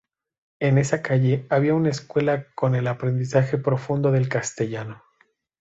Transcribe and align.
En 0.59 0.79
esa 0.79 1.03
calle 1.03 1.45
había 1.51 1.75
una 1.75 1.89
escuela 1.91 2.47
con 2.55 2.73
el 2.73 2.87
aprendizaje 2.87 3.59
profundo 3.59 4.09
del 4.11 4.29
castellano. 4.29 5.03